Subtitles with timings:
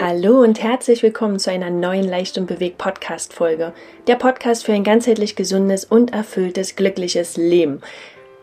[0.00, 3.72] Hallo und herzlich willkommen zu einer neuen Leicht und Bewegt Podcast Folge.
[4.06, 7.80] Der Podcast für ein ganzheitlich gesundes und erfülltes, glückliches Leben.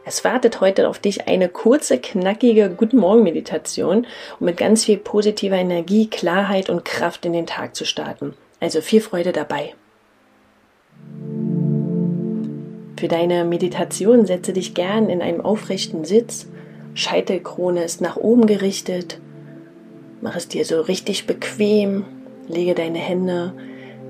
[0.05, 4.07] Es wartet heute auf dich eine kurze, knackige Guten Morgen Meditation,
[4.39, 8.33] um mit ganz viel positiver Energie, Klarheit und Kraft in den Tag zu starten.
[8.59, 9.73] Also viel Freude dabei.
[12.97, 16.47] Für deine Meditation setze dich gern in einem aufrechten Sitz.
[16.93, 19.19] Scheitelkrone ist nach oben gerichtet.
[20.21, 22.05] Mach es dir so richtig bequem.
[22.47, 23.53] Lege deine Hände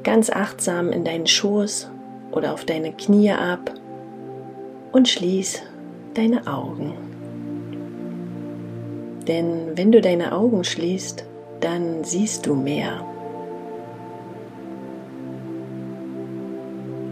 [0.03, 1.89] ganz achtsam in deinen Schoß
[2.31, 3.73] oder auf deine Knie ab
[4.91, 5.61] und schließ
[6.13, 6.93] deine Augen.
[9.27, 11.25] Denn wenn du deine Augen schließt,
[11.61, 13.05] dann siehst du mehr.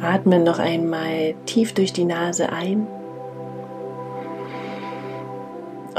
[0.01, 2.87] Atme noch einmal tief durch die Nase ein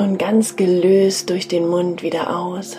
[0.01, 2.79] und ganz gelöst durch den Mund wieder aus.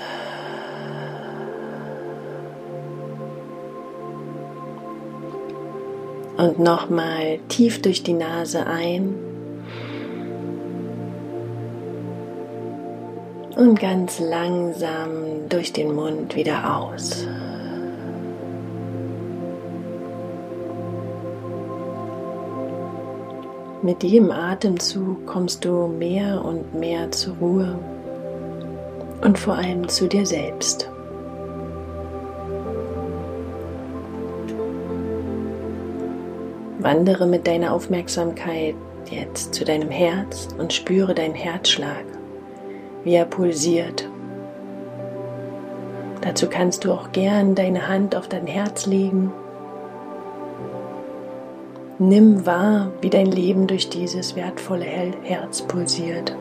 [6.37, 9.13] Und nochmal tief durch die Nase ein
[13.55, 17.27] und ganz langsam durch den Mund wieder aus.
[23.83, 27.79] Mit jedem Atemzug kommst du mehr und mehr zur Ruhe
[29.23, 30.87] und vor allem zu dir selbst.
[36.77, 38.75] Wandere mit deiner Aufmerksamkeit
[39.09, 42.05] jetzt zu deinem Herz und spüre deinen Herzschlag,
[43.03, 44.07] wie er pulsiert.
[46.21, 49.33] Dazu kannst du auch gern deine Hand auf dein Herz legen
[52.03, 56.35] Nimm wahr, wie dein Leben durch dieses wertvolle Herz pulsiert.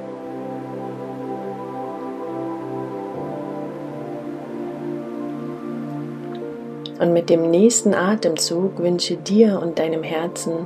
[6.98, 10.64] Und mit dem nächsten Atemzug wünsche dir und deinem Herzen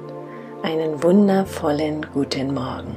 [0.62, 2.94] einen wundervollen guten Morgen.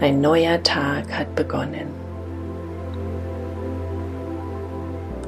[0.00, 1.86] Ein neuer Tag hat begonnen.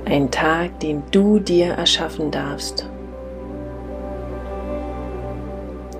[0.07, 2.91] Ein Tag, den du dir erschaffen darfst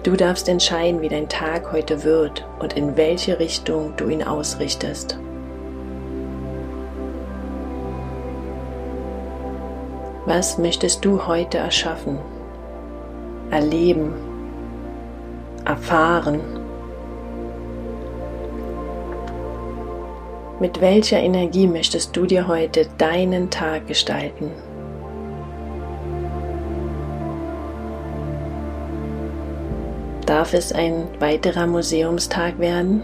[0.05, 5.19] Du darfst entscheiden, wie dein Tag heute wird und in welche Richtung du ihn ausrichtest.
[10.27, 12.19] Was möchtest du heute erschaffen,
[13.51, 14.13] erleben,
[15.65, 16.41] erfahren?
[20.61, 24.51] Mit welcher Energie möchtest du dir heute deinen Tag gestalten?
[30.35, 33.03] Darf es ein weiterer Museumstag werden?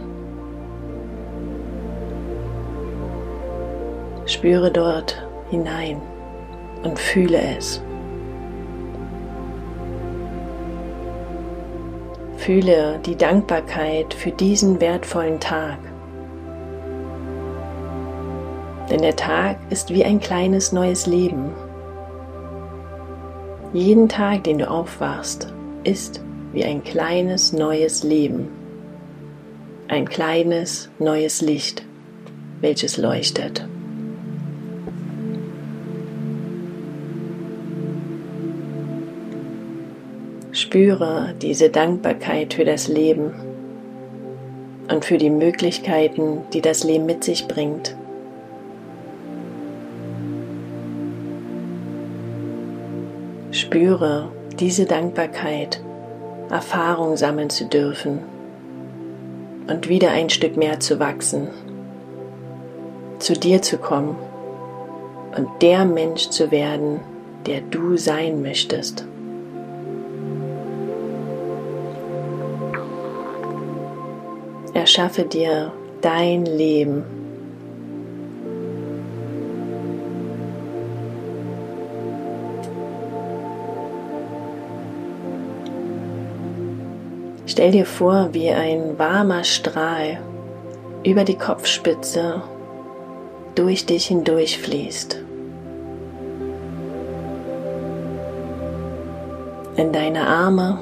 [4.26, 6.02] Spüre dort hinein
[6.82, 7.80] und fühle es.
[12.36, 15.78] Fühle die Dankbarkeit für diesen wertvollen Tag.
[18.90, 21.52] Denn der Tag ist wie ein kleines neues Leben.
[23.72, 25.54] Jeden Tag, den du aufwachst,
[25.84, 26.20] ist
[26.52, 28.48] wie ein kleines neues Leben,
[29.88, 31.84] ein kleines neues Licht,
[32.60, 33.66] welches leuchtet.
[40.52, 43.32] Spüre diese Dankbarkeit für das Leben
[44.90, 47.96] und für die Möglichkeiten, die das Leben mit sich bringt.
[53.52, 55.80] Spüre diese Dankbarkeit
[56.50, 58.18] Erfahrung sammeln zu dürfen
[59.68, 61.48] und wieder ein Stück mehr zu wachsen,
[63.20, 64.16] zu dir zu kommen
[65.36, 67.00] und der Mensch zu werden,
[67.46, 69.06] der du sein möchtest.
[74.74, 77.19] Erschaffe dir dein Leben
[87.50, 90.20] Stell dir vor, wie ein warmer Strahl
[91.02, 92.42] über die Kopfspitze
[93.56, 95.20] durch dich hindurch fließt.
[99.74, 100.78] In deine Arme,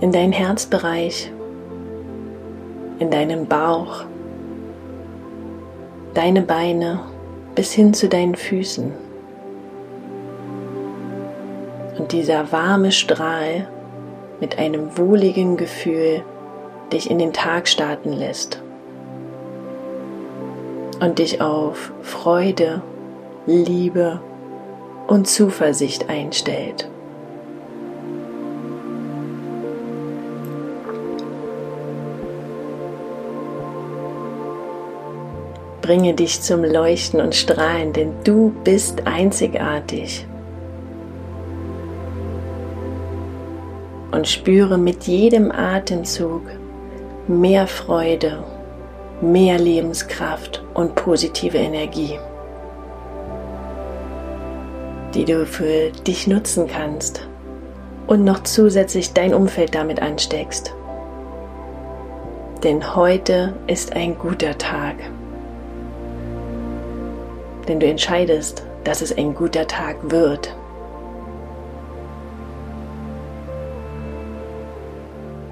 [0.00, 1.30] in deinen Herzbereich,
[2.98, 4.02] in deinen Bauch,
[6.14, 6.98] deine Beine
[7.54, 8.90] bis hin zu deinen Füßen.
[11.96, 13.68] Und dieser warme Strahl
[14.40, 16.22] mit einem wohligen Gefühl
[16.92, 18.62] dich in den Tag starten lässt.
[21.00, 22.82] und dich auf Freude,
[23.46, 24.20] Liebe
[25.08, 26.88] und Zuversicht einstellt.
[35.80, 40.26] Bringe dich zum Leuchten und Strahlen, denn du bist einzigartig.
[44.12, 46.42] Und spüre mit jedem Atemzug
[47.28, 48.42] mehr Freude,
[49.20, 52.18] mehr Lebenskraft und positive Energie,
[55.14, 57.28] die du für dich nutzen kannst
[58.06, 60.74] und noch zusätzlich dein Umfeld damit ansteckst.
[62.64, 64.96] Denn heute ist ein guter Tag.
[67.68, 70.54] Denn du entscheidest, dass es ein guter Tag wird.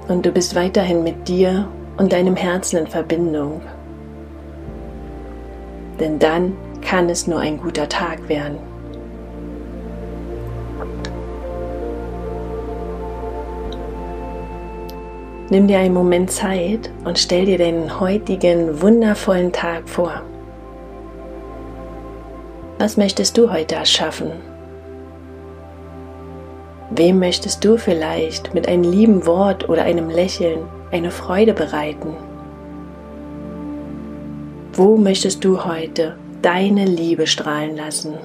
[0.09, 1.67] Und du bist weiterhin mit dir
[1.97, 3.61] und deinem Herzen in Verbindung.
[5.99, 8.57] Denn dann kann es nur ein guter Tag werden.
[15.51, 20.23] Nimm dir einen Moment Zeit und stell dir den heutigen wundervollen Tag vor.
[22.79, 24.48] Was möchtest du heute erschaffen?
[26.91, 32.15] Wem möchtest du vielleicht mit einem lieben Wort oder einem Lächeln eine Freude bereiten?
[34.73, 38.15] Wo möchtest du heute deine Liebe strahlen lassen?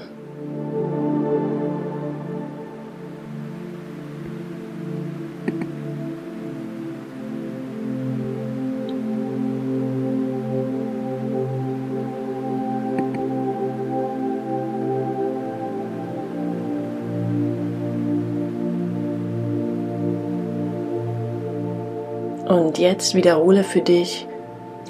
[22.45, 24.27] Und jetzt wiederhole für dich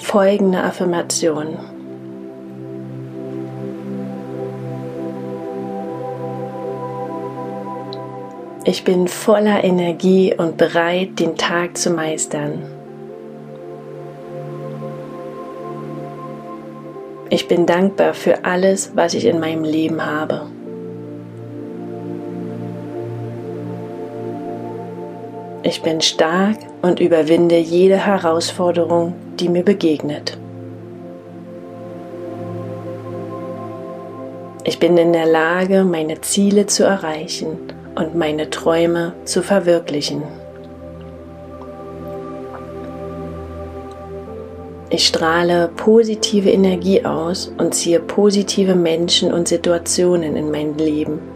[0.00, 1.56] folgende Affirmation.
[8.64, 12.62] Ich bin voller Energie und bereit, den Tag zu meistern.
[17.30, 20.46] Ich bin dankbar für alles, was ich in meinem Leben habe.
[25.68, 30.38] Ich bin stark und überwinde jede Herausforderung, die mir begegnet.
[34.62, 37.58] Ich bin in der Lage, meine Ziele zu erreichen
[37.96, 40.22] und meine Träume zu verwirklichen.
[44.88, 51.35] Ich strahle positive Energie aus und ziehe positive Menschen und Situationen in mein Leben.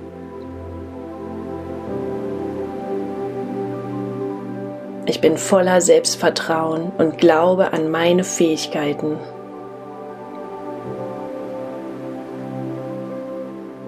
[5.11, 9.17] Ich bin voller Selbstvertrauen und glaube an meine Fähigkeiten.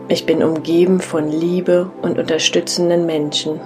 [0.09, 3.61] Ich bin umgeben von Liebe und unterstützenden Menschen.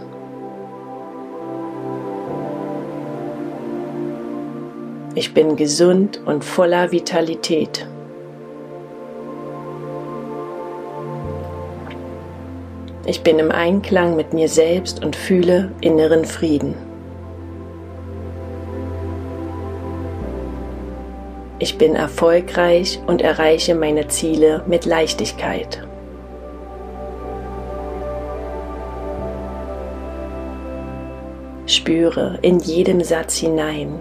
[5.14, 7.86] Ich bin gesund und voller Vitalität.
[13.06, 16.85] Ich bin im Einklang mit mir selbst und fühle inneren Frieden.
[21.58, 25.86] Ich bin erfolgreich und erreiche meine Ziele mit Leichtigkeit.
[31.66, 33.98] Spüre in jedem Satz hinein.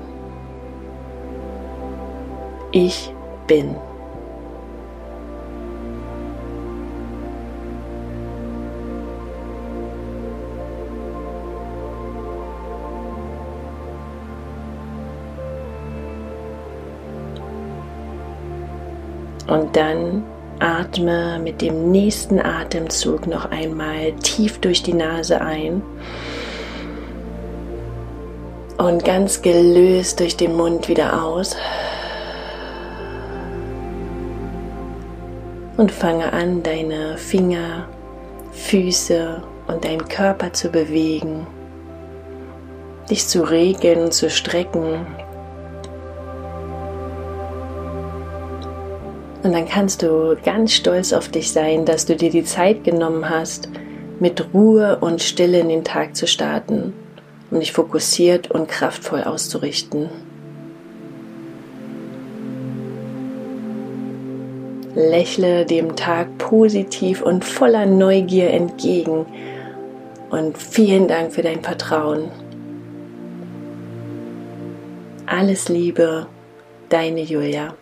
[2.72, 3.14] Ich
[3.48, 3.76] bin.
[19.48, 20.24] Und dann
[20.60, 25.82] atme mit dem nächsten Atemzug noch einmal tief durch die Nase ein
[28.78, 31.56] und ganz gelöst durch den Mund wieder aus.
[35.78, 37.88] Und fange an, deine Finger,
[38.52, 41.46] Füße und deinen Körper zu bewegen,
[43.10, 45.06] dich zu regeln, zu strecken,
[49.46, 53.30] Und dann kannst du ganz stolz auf dich sein, dass du dir die Zeit genommen
[53.30, 53.70] hast,
[54.20, 56.94] mit Ruhe und Stille in den Tag zu starten,
[57.52, 60.10] um dich fokussiert und kraftvoll auszurichten.
[64.96, 69.28] Lächle dem Tag positiv und voller Neugier entgegen
[70.32, 72.32] und vielen Dank für dein Vertrauen.
[75.28, 76.26] Alles Liebe,
[76.90, 77.76] deine Julia.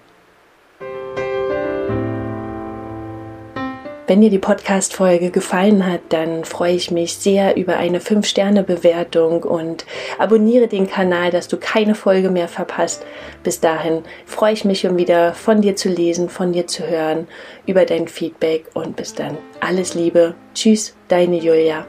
[4.06, 9.86] Wenn dir die Podcast-Folge gefallen hat, dann freue ich mich sehr über eine 5-Sterne-Bewertung und
[10.18, 13.06] abonniere den Kanal, dass du keine Folge mehr verpasst.
[13.44, 17.28] Bis dahin freue ich mich, um wieder von dir zu lesen, von dir zu hören,
[17.66, 19.38] über dein Feedback und bis dann.
[19.62, 20.36] Alles Liebe.
[20.54, 21.86] Tschüss, deine Julia.